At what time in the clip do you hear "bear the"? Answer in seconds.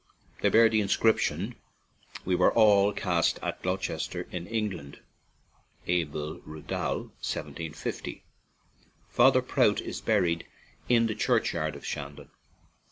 0.49-0.81